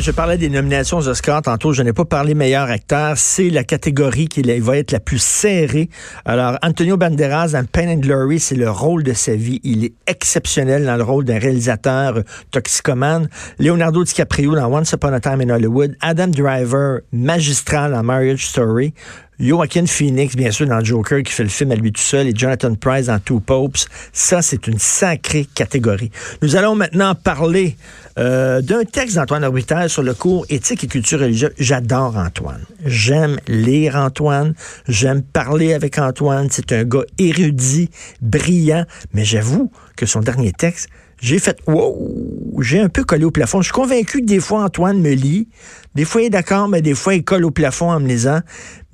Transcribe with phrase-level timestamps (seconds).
[0.00, 1.72] Je parlais des nominations aux Oscars tantôt.
[1.72, 3.18] Je n'ai pas parlé meilleur acteur.
[3.18, 5.88] C'est la catégorie qui va être la plus serrée.
[6.24, 9.60] Alors, Antonio Banderas dans Pain and Glory, c'est le rôle de sa vie.
[9.64, 12.22] Il est exceptionnel dans le rôle d'un réalisateur
[12.52, 13.28] toxicomane.
[13.58, 15.96] Leonardo DiCaprio dans Once Upon a Time in Hollywood.
[16.00, 18.94] Adam Driver, magistral dans Marriage Story.
[19.40, 22.32] Joaquin Phoenix, bien sûr, dans Joker, qui fait le film à lui tout seul, et
[22.34, 23.78] Jonathan Price dans Two Popes.
[24.12, 26.10] Ça, c'est une sacrée catégorie.
[26.42, 27.76] Nous allons maintenant parler
[28.18, 31.52] euh, d'un texte d'Antoine Orbital sur le cours éthique et culture religieuse.
[31.58, 32.64] J'adore Antoine.
[32.84, 34.54] J'aime lire Antoine.
[34.88, 36.48] J'aime parler avec Antoine.
[36.50, 38.84] C'est un gars érudit, brillant.
[39.14, 40.88] Mais j'avoue que son dernier texte,
[41.20, 43.60] j'ai fait wow, j'ai un peu collé au plafond.
[43.60, 45.48] Je suis convaincu que des fois Antoine me lit,
[45.94, 48.40] des fois il est d'accord, mais des fois il colle au plafond en me lisant.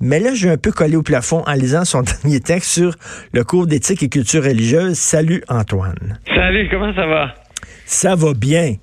[0.01, 2.95] Mais là, j'ai un peu collé au plafond en lisant son dernier texte sur
[3.33, 4.97] le cours d'éthique et culture religieuse.
[4.97, 6.19] Salut Antoine.
[6.27, 7.35] Salut, comment ça va?
[7.85, 8.75] Ça va bien.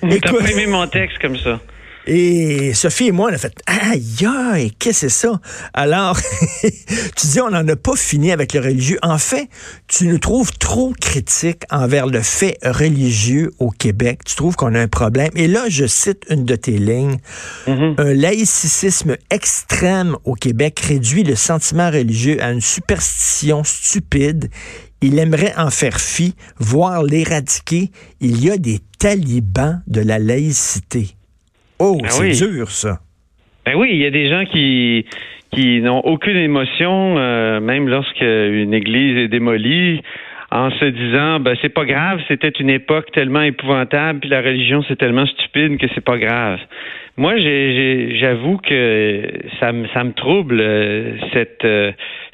[0.00, 1.60] T'as aimé mon texte comme ça.
[2.06, 5.40] Et Sophie et moi, on a fait Aïe, aïe, qu'est-ce que c'est ça?
[5.74, 6.18] Alors,
[6.62, 8.98] tu dis, on n'en a pas fini avec le religieux.
[9.02, 9.48] En fait,
[9.86, 14.20] tu nous trouves trop critiques envers le fait religieux au Québec.
[14.24, 15.30] Tu trouves qu'on a un problème.
[15.36, 17.18] Et là, je cite une de tes lignes.
[17.66, 18.00] Mm-hmm.
[18.00, 24.50] Un laïcisme extrême au Québec réduit le sentiment religieux à une superstition stupide.
[25.02, 27.90] Il aimerait en faire fi, voire l'éradiquer.
[28.20, 31.16] Il y a des talibans de la laïcité.
[31.80, 32.98] Oh, ben c'est dur, ça.
[33.64, 35.06] Ben oui, il y a des gens qui
[35.52, 40.00] qui n'ont aucune émotion, euh, même lorsque une église est démolie,
[40.50, 44.84] en se disant ben c'est pas grave, c'était une époque tellement épouvantable, puis la religion
[44.88, 46.58] c'est tellement stupide que c'est pas grave.
[47.16, 49.22] Moi, j'avoue que
[49.58, 51.92] ça me ça me trouble euh, cette euh,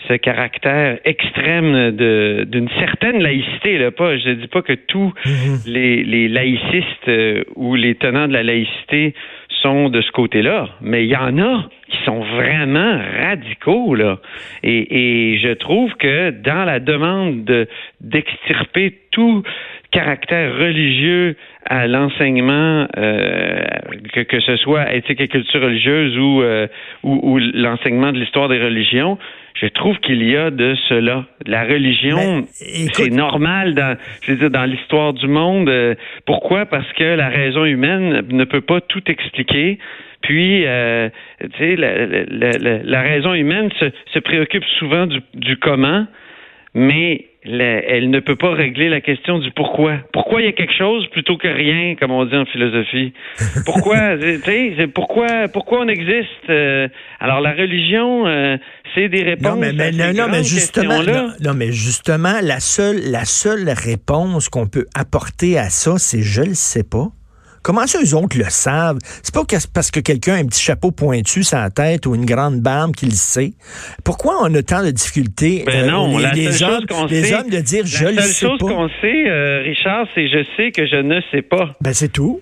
[0.09, 5.71] ce caractère extrême d'une certaine laïcité là pas je dis pas que tous mm-hmm.
[5.73, 7.11] les, les laïcistes
[7.57, 9.15] ou les tenants de la laïcité
[9.63, 14.19] sont de ce côté-là, mais il y en a qui sont vraiment radicaux là.
[14.63, 17.69] Et, et je trouve que dans la demande de,
[18.01, 19.43] d'extirper tout
[19.91, 23.65] caractère religieux à l'enseignement, euh,
[24.13, 26.67] que, que ce soit éthique et culture religieuse ou, euh,
[27.03, 29.19] ou, ou l'enseignement de l'histoire des religions,
[29.61, 31.25] je trouve qu'il y a de cela.
[31.47, 35.69] La religion, c'est normal dans, je veux dire, dans l'histoire du monde.
[35.69, 35.95] Euh,
[36.27, 36.67] pourquoi?
[36.67, 39.79] Parce que la raison humaine ne peut pas tout expliquer.
[40.21, 41.09] Puis, euh,
[41.41, 46.07] tu sais, la, la, la, raison humaine se, se préoccupe souvent du, du comment,
[46.75, 49.99] mais elle ne peut pas régler la question du pourquoi.
[50.13, 53.13] Pourquoi il y a quelque chose plutôt que rien, comme on dit en philosophie?
[53.65, 56.29] Pourquoi, tu sais, pourquoi, pourquoi on existe?
[56.51, 56.89] Euh,
[57.21, 58.57] alors la religion, euh,
[58.95, 59.53] c'est des réponses.
[59.53, 61.03] Non, mais, non, mais justement,
[61.43, 66.43] non, mais justement, la seule, la seule réponse qu'on peut apporter à ça, c'est je
[66.43, 67.09] le sais pas.
[67.67, 68.99] Comment ça, eux autres le savent?
[69.25, 69.43] C'est pas
[69.75, 72.95] parce que quelqu'un a un petit chapeau pointu sur la tête ou une grande barbe
[72.95, 73.55] qu'il sait.
[74.05, 77.85] Pourquoi on a tant de difficultés, ben non, euh, les, hommes, les hommes de dire
[77.85, 78.21] je le sais pas?
[78.21, 81.75] La seule chose qu'on sait, euh, Richard, c'est je sais que je ne sais pas.
[81.81, 82.41] Ben c'est tout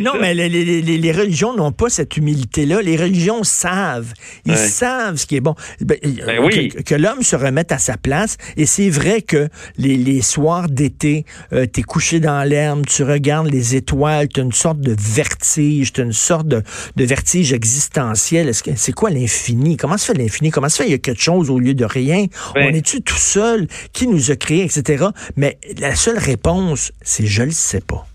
[0.00, 2.82] non, mais les, religions n'ont pas cette humilité-là.
[2.82, 4.12] Les religions savent.
[4.44, 5.54] Ils savent ce qui est bon.
[5.80, 6.48] Ben, ben
[6.84, 8.36] que, l'homme se remette à sa place.
[8.56, 13.50] Et c'est vrai que les, soirs d'été, euh, tu es couché dans l'herbe, tu regardes
[13.50, 16.62] les étoiles, tu as une sorte de vertige, tu as une sorte de,
[16.96, 18.50] vertige existentiel.
[18.54, 19.76] C'est quoi l'infini?
[19.76, 20.50] Comment se fait l'infini?
[20.50, 22.26] Comment se fait qu'il y a quelque chose au lieu de rien?
[22.56, 23.66] On est-tu tout seul?
[23.92, 25.06] Qui nous a créé, etc.?
[25.36, 28.06] Mais la seule réponse, c'est je le sais pas.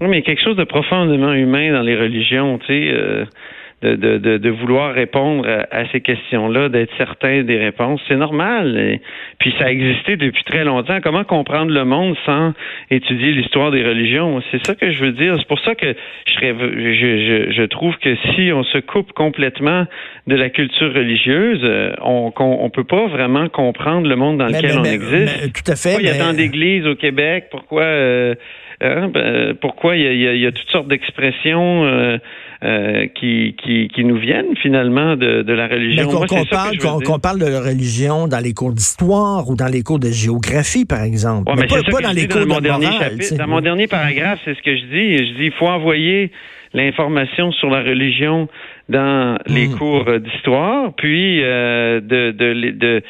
[0.00, 3.24] Oui, mais quelque chose de profondément humain dans les religions, tu sais, euh,
[3.82, 8.76] de, de, de, vouloir répondre à, ces questions-là, d'être certain des réponses, c'est normal.
[8.76, 9.00] Et,
[9.38, 10.98] puis ça a existé depuis très longtemps.
[11.00, 12.54] Comment comprendre le monde sans
[12.90, 14.42] étudier l'histoire des religions?
[14.50, 15.36] C'est ça que je veux dire.
[15.38, 15.94] C'est pour ça que
[16.26, 19.86] je, je, je, je, trouve que si on se coupe complètement
[20.28, 24.78] de la culture religieuse, euh, on on peut pas vraiment comprendre le monde dans lequel
[24.78, 25.52] on existe.
[25.52, 25.94] tout à fait.
[25.94, 27.46] Pourquoi il y a tant d'églises au Québec?
[27.50, 28.34] Pourquoi euh,
[28.80, 32.16] Hein, ben, pourquoi il y, a, il y, a, toutes sortes d'expressions euh,
[32.62, 36.08] euh, qui, qui, qui, nous viennent finalement de, de la religion?
[36.08, 39.98] Qu'on parle, qu'on parle de la religion dans les cours d'histoire ou dans les cours
[39.98, 41.50] de géographie, par exemple.
[41.56, 44.54] mais, pas, pas dans les cours dans mon dernier chapitre, Dans mon dernier paragraphe, c'est
[44.54, 45.18] ce que je dis.
[45.26, 46.30] Je dis il faut envoyer
[46.72, 48.48] l'information sur la religion
[48.88, 49.78] dans les hmm.
[49.78, 53.02] cours d'histoire, puis euh, de, de, de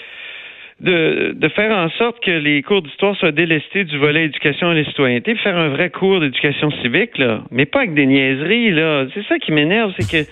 [0.80, 4.76] de, de faire en sorte que les cours d'histoire soient délestés du volet éducation et
[4.76, 8.70] la citoyenneté, puis faire un vrai cours d'éducation civique, là, mais pas avec des niaiseries,
[8.70, 9.06] là.
[9.12, 10.30] C'est ça qui m'énerve, c'est que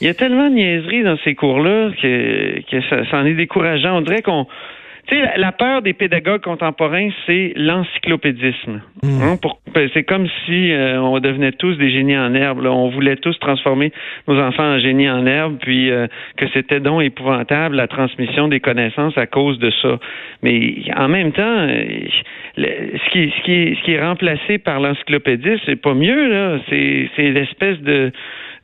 [0.00, 3.34] il y a tellement de niaiseries dans ces cours-là que, que ça, ça en est
[3.34, 3.98] décourageant.
[3.98, 4.46] On dirait qu'on
[5.08, 8.80] tu sais, la, peur des pédagogues contemporains, c'est l'encyclopédisme.
[9.02, 9.22] Hmm.
[9.22, 9.36] Hein,
[9.74, 12.64] ben, c'est comme si euh, on devenait tous des génies en herbe.
[12.64, 13.92] On voulait tous transformer
[14.28, 16.06] nos enfants en génies en herbe, puis euh,
[16.36, 19.98] que c'était donc épouvantable la transmission des connaissances à cause de ça.
[20.42, 21.84] Mais en même temps, euh,
[22.56, 26.58] ce, qui, ce, qui ce qui est remplacé par l'encyclopédisme, c'est pas mieux là.
[26.68, 28.12] C'est l'espèce de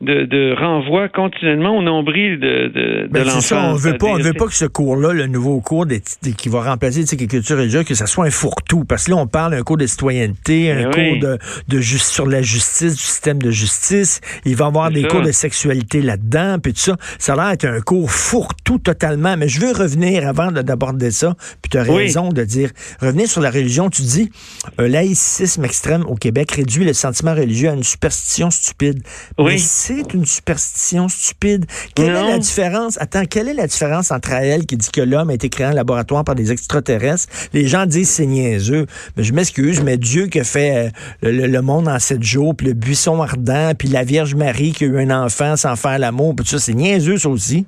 [0.01, 3.73] de, de renvoi continuellement au nombril de, de, ben, l'enfant.
[3.73, 6.01] On veut pas, on veut pas que ce cours-là, le nouveau cours des,
[6.37, 8.85] qui va remplacer les culture religieuse, que ça soit un fourre-tout.
[8.85, 12.43] Parce que là, on parle d'un cours de citoyenneté, un cours de, de sur la
[12.43, 14.21] justice, du système de justice.
[14.45, 16.97] Il va y avoir des cours de sexualité là-dedans, puis tout ça.
[17.19, 19.37] Ça a l'air d'être un cours fourre-tout totalement.
[19.37, 21.35] Mais je veux revenir avant d'aborder ça.
[21.61, 23.91] Puis tu as raison de dire, revenir sur la religion.
[23.91, 24.31] Tu dis,
[24.79, 29.03] un laïcisme extrême au Québec réduit le sentiment religieux à une superstition stupide.
[29.39, 31.65] Oui c'est une superstition stupide.
[31.95, 33.01] Quelle est la différence?
[33.01, 35.73] Attends, quelle est la différence entre elle qui dit que l'homme a été créé en
[35.73, 37.27] laboratoire par des extraterrestres?
[37.55, 38.87] Les gens disent c'est niaiseux.
[39.17, 40.93] Mais je m'excuse, mais Dieu qui a fait
[41.25, 44.85] euh, le, monde en sept jours, puis le buisson ardent, puis la Vierge Marie qui
[44.85, 47.65] a eu un enfant sans faire l'amour, puis tout ça, c'est niaiseux, ça aussi.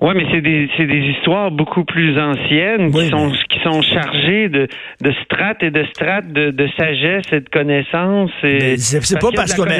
[0.00, 4.48] Oui, mais c'est des, c'est des histoires beaucoup plus anciennes qui, sont, qui sont chargées
[4.48, 4.68] de,
[5.02, 8.30] de strates et de strates de, de sagesse et de connaissance.
[8.40, 9.76] C'est pas parce qu'on a.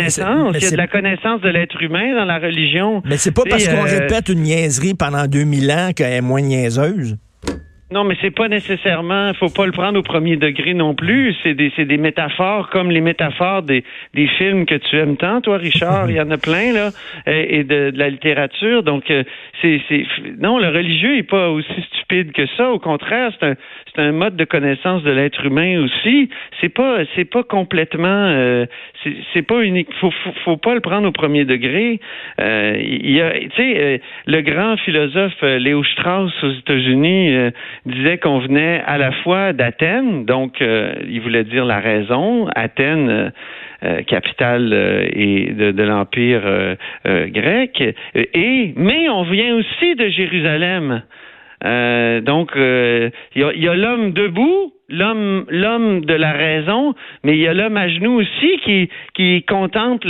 [0.56, 3.00] Il y a de la connaissance de l'être humain dans la religion.
[3.04, 6.42] Mais c'est pas parce qu'on euh, répète une niaiserie pendant 2000 ans qu'elle est moins
[6.42, 7.16] niaiseuse.
[7.90, 11.34] Non, mais c'est pas nécessairement, faut pas le prendre au premier degré non plus.
[11.42, 13.82] C'est des, c'est des métaphores comme les métaphores des,
[14.12, 16.10] des films que tu aimes tant, toi, Richard.
[16.10, 16.90] Il y en a plein là,
[17.26, 18.82] et, de, de, la littérature.
[18.82, 19.24] Donc, euh,
[19.62, 20.04] c'est, c'est,
[20.38, 22.70] non, le religieux est pas aussi stupide que ça.
[22.70, 23.54] Au contraire, c'est un,
[23.94, 26.28] c'est un mode de connaissance de l'être humain aussi.
[26.60, 28.66] C'est pas, c'est pas complètement, euh,
[29.02, 29.88] c'est, c'est pas unique.
[30.00, 32.00] Faut, faut, faut, pas le prendre au premier degré.
[32.40, 37.50] Euh, il y a, tu sais, euh, le grand philosophe Léo Strauss aux États-Unis
[37.86, 43.10] disait qu'on venait à la fois d'Athènes, donc euh, il voulait dire la raison, Athènes.
[43.10, 43.30] Euh,
[43.84, 44.72] euh, capitale
[45.14, 46.42] et de, l'empire
[47.04, 47.80] grec
[48.14, 51.02] et mais on vient aussi de Jérusalem
[51.62, 56.94] donc il y a l'homme debout l'homme l'homme de la raison,
[57.24, 60.08] mais il y a l'homme à genoux aussi qui qui contemple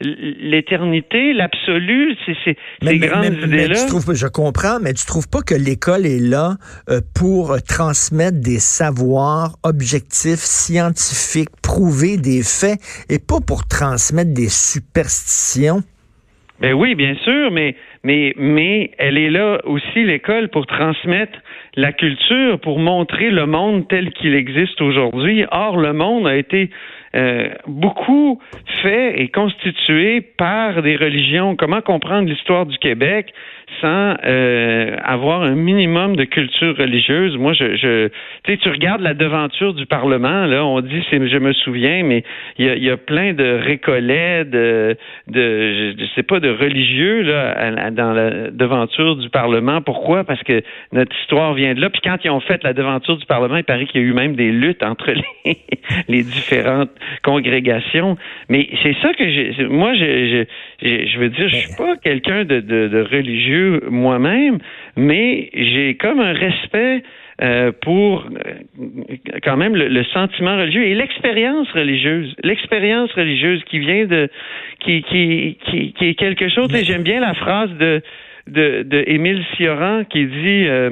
[0.00, 3.74] l'éternité, l'absolu, c'est ces grandes idées-là.
[4.14, 6.56] Je comprends, mais tu trouves pas que l'école est là
[6.88, 12.78] euh, pour transmettre des savoirs objectifs, scientifiques, prouver des faits,
[13.10, 15.82] et pas pour transmettre des superstitions?
[16.60, 21.38] Ben oui, bien sûr, mais mais mais elle est là aussi l'école pour transmettre
[21.76, 25.44] la culture, pour montrer le monde tel qu'il existe aujourd'hui.
[25.50, 26.70] Or, le monde a été
[27.16, 28.40] euh, beaucoup
[28.82, 31.56] fait et constitué par des religions.
[31.56, 33.32] Comment comprendre l'histoire du Québec?
[33.80, 37.36] sans euh, avoir un minimum de culture religieuse?
[37.36, 38.08] Moi, je, je
[38.44, 42.22] tu tu regardes la devanture du Parlement, là, on dit, je me souviens, mais
[42.58, 44.96] il y a, plein de récollets, de,
[45.28, 49.80] de, je, sais pas, de religieux là, dans la devanture du Parlement.
[49.82, 50.24] Pourquoi?
[50.24, 51.90] Parce que notre histoire vient de là.
[51.90, 54.12] Puis quand ils ont fait la devanture du Parlement, il paraît qu'il y a eu
[54.12, 55.10] même des luttes entre
[55.44, 55.58] les,
[56.08, 56.90] les différentes
[57.22, 58.16] congrégations.
[58.48, 59.64] Mais c'est ça que j'ai.
[59.68, 60.44] Moi, je,
[60.82, 64.58] je, je veux dire, je suis pas quelqu'un de, de, de religieux moi-même,
[64.96, 67.02] mais j'ai comme un respect
[67.42, 68.54] euh, pour euh,
[69.42, 74.30] quand même le, sentiment religieux et l'expérience religieuse, l'expérience religieuse qui vient de
[74.80, 76.74] qui qui qui, est quelque chose.
[76.74, 78.00] Et j'aime bien la phrase de
[78.46, 80.90] de, de Émile Cioran qui dit euh,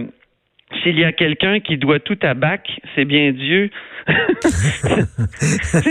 [0.83, 2.61] s'il y a quelqu'un qui doit tout à Bach,
[2.95, 3.71] c'est bien Dieu.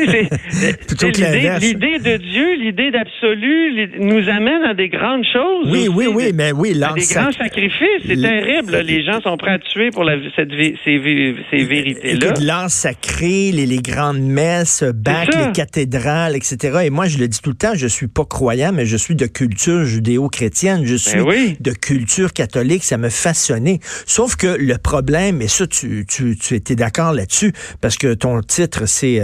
[1.60, 5.68] l'idée de Dieu, l'idée d'absolu, nous amène à des grandes choses.
[5.70, 6.94] Oui, oui, oui, mais oui, là.
[6.94, 8.78] Des grands sacrifices, c'est terrible.
[8.80, 10.52] Les gens sont prêts à tuer pour la, cette,
[10.84, 12.34] ces, vérités-là.
[12.42, 16.82] L'art sacré, les, les, grandes messes, Bach, les cathédrales, etc.
[16.86, 19.16] Et moi, je le dis tout le temps, je suis pas croyant, mais je suis
[19.16, 20.86] de culture judéo-chrétienne.
[20.86, 22.84] Je ben suis de culture catholique.
[22.84, 23.80] Ça me fascinait.
[24.06, 28.42] Sauf que le problème, et ça, tu, tu, tu étais d'accord là-dessus, parce que ton
[28.42, 29.16] titre, c'est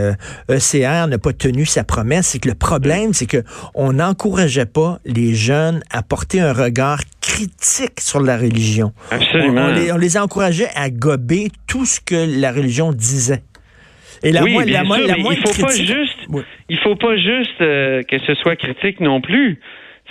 [0.49, 3.43] ECR euh, e n'a pas tenu sa promesse, c'est que le problème, c'est que
[3.73, 8.91] on n'encourageait pas les jeunes à porter un regard critique sur la religion.
[9.11, 9.67] Absolument.
[9.93, 13.43] On, les, encourageait à gober tout ce que la religion disait.
[14.23, 16.27] Et la, oui, la, il faut pas juste,
[16.67, 19.59] il faut pas juste euh, que ce soit critique non plus.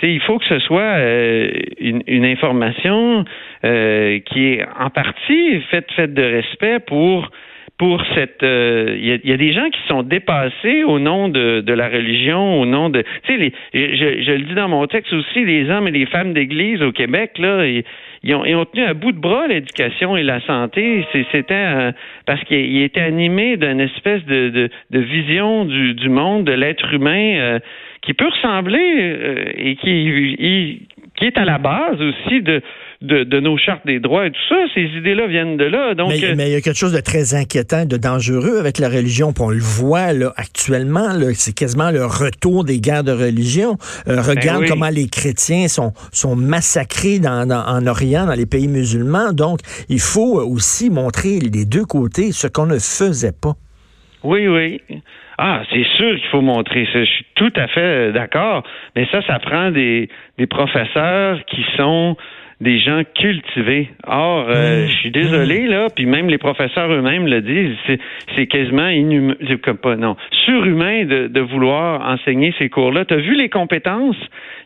[0.01, 3.23] il faut que ce soit euh, une, information
[3.61, 7.29] qui est en partie faite, faite de respect pour
[7.79, 8.43] pour cette.
[8.43, 12.59] Euh, il y, a des gens qui sont dépassés au nom de, de la religion,
[12.59, 13.03] au nom de.
[13.23, 16.33] Tu sais, je, je, le dis dans mon texte aussi, les hommes et les femmes
[16.33, 17.65] d'Église au Québec là.
[17.65, 21.05] Ils, ont, ils ont, tenu à bout de bras l'éducation et la santé.
[21.31, 21.91] C'était euh,
[22.25, 26.93] parce qu'ils étaient animés d'une espèce de, de, de, vision du, du monde, de l'être
[26.93, 27.59] humain, euh,
[28.01, 32.61] qui peut ressembler et qui, qui est à la base aussi de
[33.01, 34.55] de, nos chartes des droits et tout ça.
[34.73, 35.93] Ces idées-là viennent de là.
[35.95, 39.31] Donc, mais, il y a quelque chose de très inquiétant, de dangereux avec la religion.
[39.31, 41.09] Puis on le voit là, actuellement.
[41.33, 43.77] C'est quasiment le retour des guerres de religion.
[44.07, 48.67] Euh, ben regarde comment les chrétiens sont, sont massacrés dans, en Orient, dans les pays
[48.67, 49.31] musulmans.
[49.31, 53.53] Donc, il faut aussi montrer les deux côtés ce qu'on ne faisait pas.
[54.23, 54.81] Oui, oui.
[55.37, 56.99] Ah, c'est sûr qu'il faut montrer ça.
[56.99, 58.63] Je suis tout à fait d'accord.
[58.97, 62.17] Mais ça, ça prend des, des professeurs qui sont
[62.61, 63.89] des gens cultivés.
[64.05, 64.87] Or, euh, mmh.
[64.87, 65.69] je suis désolé, mmh.
[65.69, 67.77] là, puis même les professeurs eux-mêmes le disent,
[68.35, 69.35] c'est quasiment inhumain,
[69.81, 73.05] pas, non, surhumain de, de vouloir enseigner ces cours-là.
[73.05, 74.17] Tu as vu les compétences?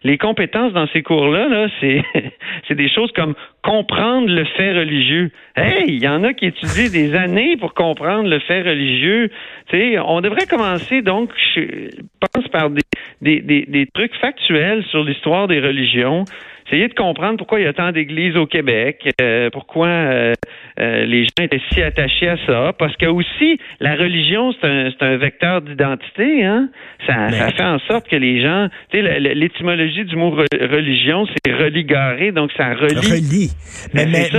[0.03, 2.03] Les compétences dans ces cours-là, là, c'est
[2.67, 5.31] c'est des choses comme comprendre le fait religieux.
[5.55, 9.29] Hey, il y en a qui étudient des années pour comprendre le fait religieux.
[9.69, 12.81] Tu sais, on devrait commencer donc, je pense, par des,
[13.21, 16.25] des, des, des trucs factuels sur l'histoire des religions
[16.65, 20.33] essayer de comprendre pourquoi il y a tant d'églises au Québec, euh, pourquoi euh,
[20.79, 24.91] euh, les gens étaient si attachés à ça, parce que aussi la religion c'est un,
[25.01, 26.69] un vecteur d'identité, hein.
[27.05, 31.51] Ça, ça, fait en sorte que les gens, tu sais, l'étymologie du mot religion, c'est
[31.53, 33.11] religaré, donc ça relie.
[33.11, 33.51] Relie.
[33.93, 34.29] Mais, mais,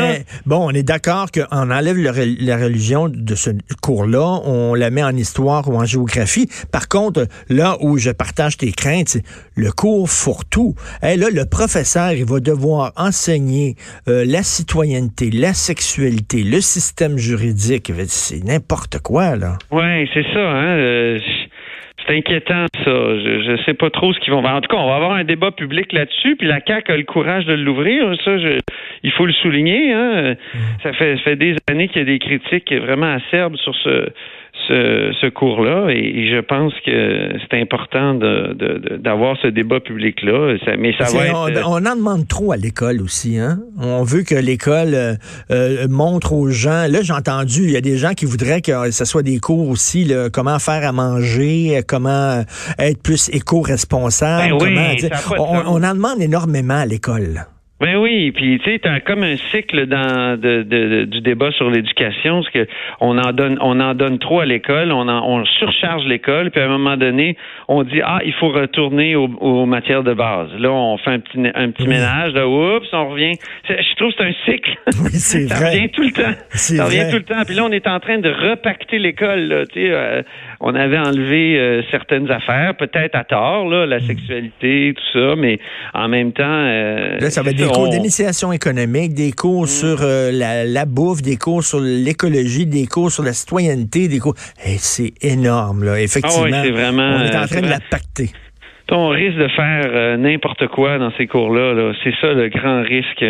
[0.47, 3.50] bon, on est d'accord qu'on enlève la religion de ce
[3.83, 6.49] cours-là, on la met en histoire ou en géographie.
[6.73, 9.25] Par contre, là où je partage tes craintes, c'est
[9.57, 10.75] le cours fourre-tout.
[11.03, 13.76] Hey, là, le professeur il va devoir enseigner
[14.09, 17.93] euh, la citoyenneté, la sexualité, le système juridique.
[18.07, 19.59] C'est n'importe quoi, là.
[19.71, 20.40] Oui, c'est ça.
[20.40, 20.76] Hein?
[20.78, 21.19] Euh,
[22.07, 22.85] c'est inquiétant, ça.
[22.85, 24.54] Je ne sais pas trop ce qu'ils vont faire.
[24.54, 27.04] En tout cas, on va avoir un débat public là-dessus, puis la CAQ a le
[27.04, 28.14] courage de l'ouvrir.
[28.25, 28.33] Ça,
[29.02, 29.93] il faut le souligner.
[29.93, 30.35] Hein?
[30.54, 30.59] Mm.
[30.83, 34.09] Ça, fait, ça fait des années qu'il y a des critiques vraiment acerbes sur ce
[34.68, 40.56] ce, cours-là et, je pense que c'est important d'avoir ce débat public-là.
[40.78, 41.68] Mais ça va on, être...
[41.68, 43.38] on, en demande trop à l'école aussi.
[43.38, 43.59] Hein?
[43.78, 45.14] On veut que l'école euh,
[45.50, 46.87] euh, montre aux gens.
[46.88, 49.68] Là, j'ai entendu, il y a des gens qui voudraient que ce soit des cours
[49.68, 52.42] aussi, là, comment faire à manger, comment
[52.78, 54.56] être plus éco-responsable.
[54.59, 57.47] Ben on, on en demande énormément à l'école.
[57.85, 61.69] Ben oui, puis tu sais, t'as comme un cycle dans de, de, du débat sur
[61.69, 62.67] l'éducation, parce que
[62.99, 66.62] on en donne, on en donne trop à l'école, on en, on surcharge l'école, puis
[66.62, 67.37] à un moment donné,
[67.69, 70.49] on dit ah, il faut retourner aux, aux matières de base.
[70.59, 73.37] Là, on fait un petit un petit ménage, là, oups, on revient.
[73.69, 74.79] Je trouve que c'est un cycle.
[75.03, 76.38] Oui, c'est Ça revient tout le temps.
[76.53, 77.45] Ça revient tout le temps.
[77.45, 79.67] Puis là, on est en train de repacter l'école.
[79.75, 80.23] Tu sais, euh,
[80.61, 85.59] on avait enlevé euh, certaines affaires, peut-être à tort, là, la sexualité, tout ça, mais
[85.93, 86.45] en même temps.
[86.45, 89.69] Euh, là, ça va être des cours d'initiation économique, des cours hmm.
[89.69, 94.35] sur euh, la, bouffe, des cours sur l'écologie, des cours sur la citoyenneté, des cours.
[94.79, 96.01] c'est énorme, là.
[96.01, 96.47] Effectivement.
[96.53, 98.31] Ah vraiment, on est en train de la pacter.
[98.91, 101.75] On risque de faire n'importe quoi dans ces cours-là.
[101.75, 103.25] -là, c'est ça le grand risque.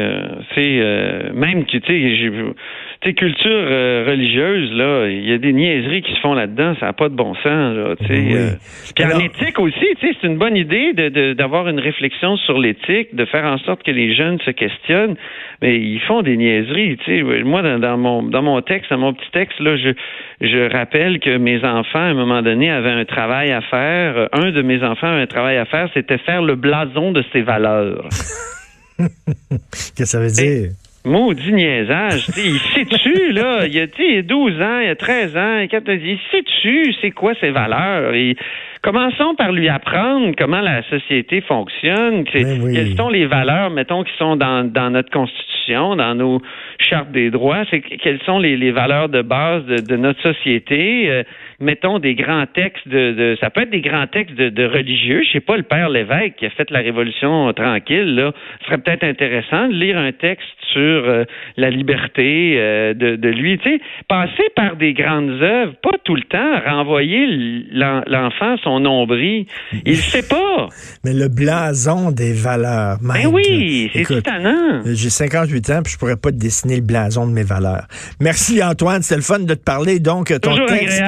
[0.54, 6.14] c'est même que tu sais, culture euh, religieuse, là, il y a des niaiseries qui
[6.14, 7.94] se font là-dedans, ça n'a pas de bon sens, là.
[8.10, 8.50] Euh.
[8.94, 10.94] Puis en éthique aussi, c'est une bonne idée
[11.34, 15.16] d'avoir une réflexion sur l'éthique, de faire en sorte que les jeunes se questionnent,
[15.60, 17.42] mais ils font des niaiseries, tu sais.
[17.42, 19.90] Moi, dans, mon dans mon texte, dans mon petit texte, là, je
[20.40, 24.28] je rappelle que mes enfants, à un moment donné, avaient un travail à faire.
[24.32, 27.42] Un de mes enfants avait un travail à faire, c'était faire le blason de ses
[27.42, 28.08] valeurs.
[28.98, 30.70] Qu'est-ce que ça veut dire?
[31.06, 32.28] Maudit niaisage.
[32.38, 33.66] il sait-tu, là?
[33.66, 37.50] Il y a 12 ans, il y a 13 ans, il sait-tu c'est quoi ses
[37.50, 38.14] valeurs?
[38.14, 38.36] Et
[38.80, 42.24] commençons par lui apprendre comment la société fonctionne.
[42.32, 46.40] Ben quelles sont les valeurs, mettons, qui sont dans, dans notre Constitution, dans nos
[46.78, 47.64] chartes des droits?
[47.70, 51.10] C'est quelles sont les, les valeurs de base de, de notre société?
[51.10, 51.22] Euh,
[51.64, 55.22] mettons, des grands textes de, ça peut être des grands textes de, religieux.
[55.26, 58.78] Je sais pas, le père l'évêque qui a fait la Révolution tranquille, là, ce serait
[58.78, 61.24] peut-être intéressant de lire un texte sur euh,
[61.56, 63.58] la liberté euh, de, de, lui.
[63.58, 67.26] Tu sais, passer par des grandes œuvres, pas tout le temps renvoyer
[67.72, 69.46] l'enfant son nombril.
[69.84, 70.68] Il ne sait pas.
[71.04, 72.98] Mais le blason des valeurs.
[73.02, 74.82] Ben oui, c'est étonnant.
[74.84, 77.86] J'ai 58 ans, puis je pourrais pas te dessiner le blason de mes valeurs.
[78.20, 80.00] Merci Antoine, c'est le fun de te parler.
[80.00, 81.02] Donc, ton texte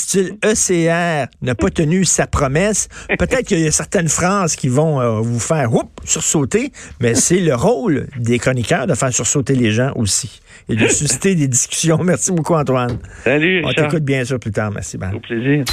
[0.00, 2.88] s'intitule ECR n'a pas tenu sa promesse.
[3.18, 5.70] Peut-être qu'il y a certaines phrases qui vont euh, vous faire
[6.04, 10.86] sursauter, mais c'est le rôle des chroniqueurs de faire sursauter les gens aussi et de
[10.88, 11.98] susciter des discussions.
[12.04, 12.98] Merci beaucoup, Antoine.
[13.24, 13.62] Salut.
[13.64, 14.70] On t'écoute bien sûr plus tard.
[14.70, 14.96] Merci.
[14.96, 15.64] Au plaisir.